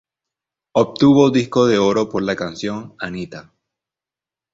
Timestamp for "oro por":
1.77-2.23